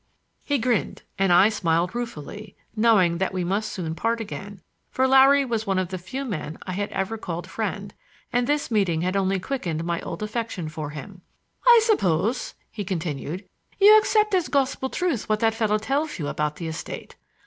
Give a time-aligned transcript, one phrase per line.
[0.43, 5.45] He grinned, and I smiled ruefully, knowing that we must soon part again, for Larry
[5.45, 7.93] was one of the few men I had ever called friend,
[8.33, 11.21] and this meeting had only quickened my old affection for him.
[11.67, 16.55] "I suppose," he continued, "you accept as gospel truth what that fellow tells you about
[16.55, 17.15] the estate.